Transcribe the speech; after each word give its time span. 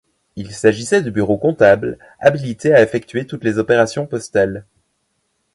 Il 0.35 0.49
s’agissait 0.51 1.03
de 1.03 1.11
bureaux 1.11 1.37
comptables 1.37 1.99
habilités 2.19 2.73
à 2.73 2.81
effectuer 2.81 3.27
toutes 3.27 3.43
les 3.43 3.59
opérations 3.59 4.07
postales. 4.07 4.65